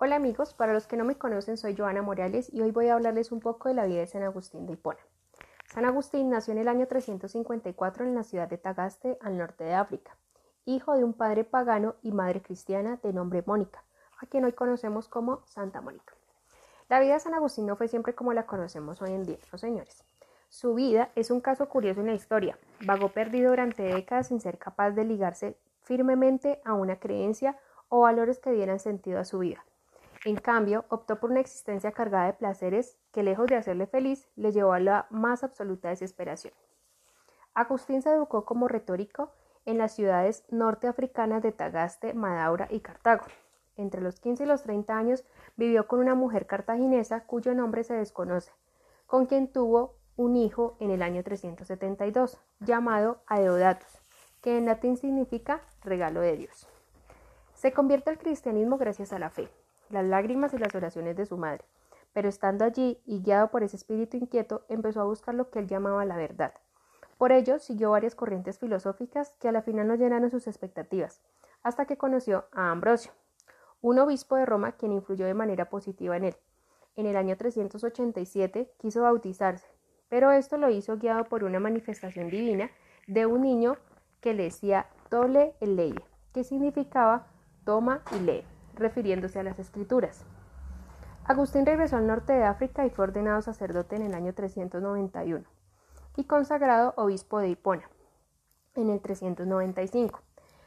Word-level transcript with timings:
Hola 0.00 0.14
amigos, 0.14 0.54
para 0.54 0.72
los 0.72 0.86
que 0.86 0.96
no 0.96 1.04
me 1.04 1.18
conocen 1.18 1.56
soy 1.56 1.74
Joana 1.76 2.02
Morales 2.02 2.54
y 2.54 2.60
hoy 2.60 2.70
voy 2.70 2.86
a 2.86 2.94
hablarles 2.94 3.32
un 3.32 3.40
poco 3.40 3.68
de 3.68 3.74
la 3.74 3.84
vida 3.84 3.98
de 3.98 4.06
San 4.06 4.22
Agustín 4.22 4.64
de 4.64 4.74
Hipona. 4.74 5.00
San 5.66 5.84
Agustín 5.84 6.30
nació 6.30 6.52
en 6.52 6.58
el 6.58 6.68
año 6.68 6.86
354 6.86 8.04
en 8.04 8.14
la 8.14 8.22
ciudad 8.22 8.46
de 8.46 8.58
Tagaste, 8.58 9.18
al 9.20 9.36
norte 9.36 9.64
de 9.64 9.74
África, 9.74 10.16
hijo 10.66 10.96
de 10.96 11.02
un 11.02 11.14
padre 11.14 11.42
pagano 11.42 11.96
y 12.00 12.12
madre 12.12 12.40
cristiana 12.40 13.00
de 13.02 13.12
nombre 13.12 13.42
Mónica, 13.44 13.82
a 14.20 14.26
quien 14.26 14.44
hoy 14.44 14.52
conocemos 14.52 15.08
como 15.08 15.44
Santa 15.46 15.80
Mónica. 15.80 16.14
La 16.88 17.00
vida 17.00 17.14
de 17.14 17.20
San 17.20 17.34
Agustín 17.34 17.66
no 17.66 17.74
fue 17.74 17.88
siempre 17.88 18.14
como 18.14 18.32
la 18.32 18.46
conocemos 18.46 19.02
hoy 19.02 19.10
en 19.10 19.24
día, 19.24 19.40
¿no 19.50 19.58
señores? 19.58 20.04
Su 20.48 20.74
vida 20.74 21.10
es 21.16 21.32
un 21.32 21.40
caso 21.40 21.68
curioso 21.68 22.02
en 22.02 22.06
la 22.06 22.14
historia. 22.14 22.56
Vagó 22.86 23.08
perdido 23.08 23.50
durante 23.50 23.82
décadas 23.82 24.28
sin 24.28 24.40
ser 24.40 24.58
capaz 24.58 24.92
de 24.92 25.04
ligarse 25.04 25.58
firmemente 25.82 26.60
a 26.64 26.74
una 26.74 27.00
creencia 27.00 27.58
o 27.88 28.02
valores 28.02 28.38
que 28.38 28.52
dieran 28.52 28.78
sentido 28.78 29.18
a 29.18 29.24
su 29.24 29.40
vida. 29.40 29.64
En 30.24 30.36
cambio, 30.36 30.84
optó 30.88 31.20
por 31.20 31.30
una 31.30 31.40
existencia 31.40 31.92
cargada 31.92 32.26
de 32.26 32.32
placeres 32.32 32.98
que, 33.12 33.22
lejos 33.22 33.46
de 33.46 33.56
hacerle 33.56 33.86
feliz, 33.86 34.28
le 34.36 34.52
llevó 34.52 34.72
a 34.72 34.80
la 34.80 35.06
más 35.10 35.44
absoluta 35.44 35.88
desesperación. 35.88 36.54
Agustín 37.54 38.02
se 38.02 38.10
educó 38.10 38.44
como 38.44 38.68
retórico 38.68 39.32
en 39.64 39.78
las 39.78 39.94
ciudades 39.94 40.44
norteafricanas 40.50 41.42
de 41.42 41.52
Tagaste, 41.52 42.14
Madaura 42.14 42.68
y 42.70 42.80
Cartago. 42.80 43.26
Entre 43.76 44.00
los 44.00 44.18
15 44.18 44.44
y 44.44 44.46
los 44.46 44.62
30 44.62 44.96
años 44.96 45.24
vivió 45.56 45.86
con 45.86 46.00
una 46.00 46.14
mujer 46.14 46.46
cartaginesa 46.46 47.24
cuyo 47.24 47.54
nombre 47.54 47.84
se 47.84 47.94
desconoce, 47.94 48.52
con 49.06 49.26
quien 49.26 49.52
tuvo 49.52 49.94
un 50.16 50.36
hijo 50.36 50.76
en 50.80 50.90
el 50.90 51.02
año 51.02 51.22
372, 51.22 52.38
llamado 52.58 53.22
Aeodatus, 53.26 54.02
que 54.40 54.58
en 54.58 54.66
latín 54.66 54.96
significa 54.96 55.62
regalo 55.82 56.20
de 56.20 56.36
Dios. 56.36 56.66
Se 57.54 57.72
convierte 57.72 58.10
al 58.10 58.18
cristianismo 58.18 58.78
gracias 58.78 59.12
a 59.12 59.18
la 59.18 59.30
fe, 59.30 59.48
las 59.90 60.04
lágrimas 60.04 60.52
y 60.54 60.58
las 60.58 60.74
oraciones 60.74 61.16
de 61.16 61.26
su 61.26 61.36
madre. 61.36 61.64
Pero 62.12 62.28
estando 62.28 62.64
allí 62.64 63.00
y 63.04 63.22
guiado 63.22 63.48
por 63.48 63.62
ese 63.62 63.76
espíritu 63.76 64.16
inquieto, 64.16 64.64
empezó 64.68 65.00
a 65.00 65.04
buscar 65.04 65.34
lo 65.34 65.50
que 65.50 65.58
él 65.58 65.68
llamaba 65.68 66.04
la 66.04 66.16
verdad. 66.16 66.54
Por 67.16 67.32
ello, 67.32 67.58
siguió 67.58 67.90
varias 67.90 68.14
corrientes 68.14 68.58
filosóficas 68.58 69.34
que 69.40 69.48
a 69.48 69.52
la 69.52 69.62
final 69.62 69.88
no 69.88 69.96
llenaron 69.96 70.30
sus 70.30 70.46
expectativas, 70.46 71.20
hasta 71.62 71.84
que 71.84 71.98
conoció 71.98 72.46
a 72.52 72.70
Ambrosio, 72.70 73.12
un 73.80 73.98
obispo 73.98 74.36
de 74.36 74.46
Roma 74.46 74.72
quien 74.72 74.92
influyó 74.92 75.26
de 75.26 75.34
manera 75.34 75.68
positiva 75.68 76.16
en 76.16 76.24
él. 76.24 76.36
En 76.96 77.06
el 77.06 77.16
año 77.16 77.36
387 77.36 78.72
quiso 78.78 79.02
bautizarse, 79.02 79.68
pero 80.08 80.32
esto 80.32 80.56
lo 80.56 80.70
hizo 80.70 80.98
guiado 80.98 81.24
por 81.24 81.44
una 81.44 81.60
manifestación 81.60 82.30
divina 82.30 82.70
de 83.06 83.26
un 83.26 83.42
niño 83.42 83.76
que 84.20 84.34
le 84.34 84.44
decía 84.44 84.86
Tole 85.08 85.54
el 85.60 85.76
ley, 85.76 85.94
que 86.32 86.44
significaba 86.44 87.26
toma 87.64 88.02
y 88.16 88.20
lee 88.20 88.57
refiriéndose 88.78 89.40
a 89.40 89.42
las 89.42 89.58
escrituras. 89.58 90.24
Agustín 91.24 91.66
regresó 91.66 91.96
al 91.96 92.06
norte 92.06 92.32
de 92.32 92.44
África 92.44 92.86
y 92.86 92.90
fue 92.90 93.04
ordenado 93.04 93.42
sacerdote 93.42 93.96
en 93.96 94.02
el 94.02 94.14
año 94.14 94.32
391 94.32 95.44
y 96.16 96.24
consagrado 96.24 96.94
obispo 96.96 97.38
de 97.38 97.50
Hipona 97.50 97.88
en 98.74 98.90
el 98.90 99.00
395, 99.00 100.20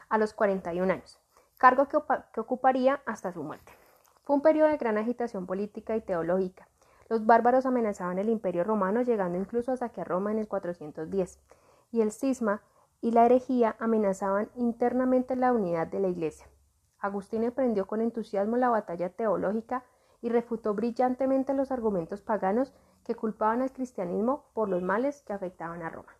a 0.09 0.17
los 0.17 0.33
41 0.33 0.93
años, 0.93 1.19
cargo 1.57 1.87
que, 1.87 1.97
ocuparía 2.39 3.01
hasta 3.05 3.31
su 3.31 3.43
muerte. 3.43 3.71
Fue 4.23 4.35
un 4.35 4.41
periodo 4.41 4.69
de 4.69 4.77
gran 4.77 4.97
agitación 4.97 5.47
política 5.47 5.95
y 5.95 6.01
teológica. 6.01 6.67
Los 7.09 7.25
bárbaros 7.25 7.65
amenazaban 7.65 8.19
el 8.19 8.29
imperio 8.29 8.63
romano, 8.63 9.01
llegando 9.01 9.37
incluso 9.37 9.71
a 9.71 9.77
saquear 9.77 10.07
Roma 10.07 10.31
en 10.31 10.39
el 10.39 10.47
410, 10.47 11.39
y 11.91 12.01
el 12.01 12.11
cisma 12.11 12.61
y 13.01 13.11
la 13.11 13.25
herejía 13.25 13.75
amenazaban 13.79 14.49
internamente 14.55 15.35
la 15.35 15.53
unidad 15.53 15.87
de 15.87 15.99
la 15.99 16.07
Iglesia. 16.07 16.47
Agustín 17.01 17.43
emprendió 17.43 17.87
con 17.87 17.99
entusiasmo 17.99 18.57
la 18.57 18.69
batalla 18.69 19.09
teológica 19.09 19.83
y 20.21 20.29
refutó 20.29 20.75
brillantemente 20.75 21.53
los 21.53 21.71
argumentos 21.71 22.21
paganos 22.21 22.73
que 23.03 23.15
culpaban 23.15 23.63
al 23.63 23.73
cristianismo 23.73 24.45
por 24.53 24.69
los 24.69 24.83
males 24.83 25.23
que 25.23 25.33
afectaban 25.33 25.81
a 25.81 25.89
Roma. 25.89 26.15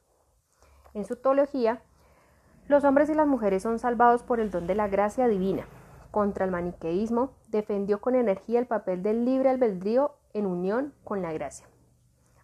En 0.96 1.06
su 1.06 1.16
teología, 1.16 1.84
los 2.68 2.84
hombres 2.84 3.09
y 3.09 3.14
las 3.14 3.28
mujeres 3.28 3.62
son 3.62 3.78
salvados 3.78 4.24
por 4.24 4.40
el 4.40 4.50
don 4.50 4.66
de 4.66 4.75
la 4.75 4.88
gracia 4.88 5.28
divina. 5.28 5.68
Contra 6.09 6.46
el 6.46 6.52
maniqueísmo, 6.52 7.31
defendió 7.48 8.02
con 8.02 8.16
energía 8.16 8.59
el 8.59 8.66
papel 8.66 9.03
del 9.03 9.24
libre 9.24 9.50
albedrío 9.50 10.16
en 10.34 10.48
unión 10.48 10.94
con 11.03 11.22
la 11.22 11.31
gracia. 11.31 11.68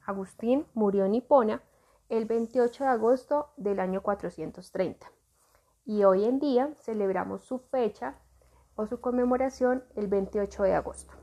Agustín 0.05 0.65
murió 0.73 1.05
en 1.05 1.15
Hipona 1.15 1.63
el 2.07 2.25
28 2.25 2.83
de 2.83 2.89
agosto 2.89 3.49
del 3.57 3.79
año 3.79 4.01
430 4.01 5.07
y 5.85 6.03
hoy 6.03 6.25
en 6.25 6.39
día 6.39 6.73
celebramos 6.75 7.43
su 7.43 7.59
fecha 7.59 8.15
o 8.77 8.87
su 8.87 9.01
conmemoración 9.01 9.83
el 9.95 10.07
28 10.07 10.63
de 10.63 10.73
agosto. 10.75 11.13